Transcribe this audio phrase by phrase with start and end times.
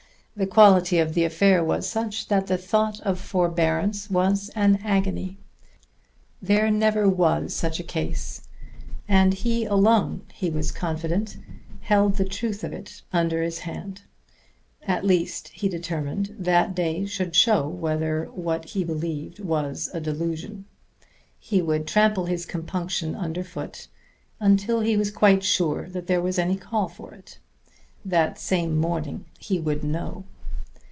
[0.33, 5.37] The quality of the affair was such that the thought of forbearance was an agony.
[6.41, 8.47] There never was such a case;
[9.09, 11.37] and he alone, he was confident,
[11.81, 14.03] held the truth of it under his hand.
[14.87, 20.63] At least, he determined, that day should show whether what he believed was a delusion.
[21.39, 23.89] He would trample his compunction underfoot
[24.39, 27.37] until he was quite sure that there was any call for it.
[28.03, 30.23] That same morning he would know.